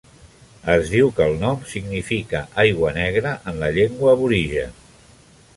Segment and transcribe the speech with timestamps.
[0.75, 4.79] Es diu que el nom significa "Aigua negra" en la llengua aborigen.